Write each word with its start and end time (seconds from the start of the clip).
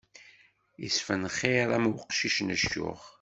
Isfenxiṛ 0.87 1.69
am 1.77 1.85
uqcic 1.91 2.37
n 2.43 2.49
ccuq. 2.61 3.01